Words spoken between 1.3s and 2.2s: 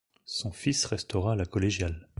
la collégiale.